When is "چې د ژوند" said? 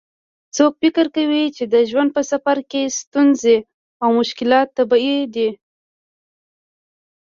1.55-2.09